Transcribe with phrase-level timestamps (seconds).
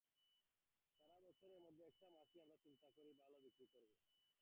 [0.93, 3.91] সারা বছরের মধ্যে একটা মাসই আমরা চিন্তা করি ভালো বিক্রি করব।